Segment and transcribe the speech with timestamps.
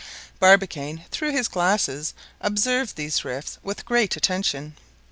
[0.39, 4.75] Barbicane, through his glasses, observed these rifts with great attention.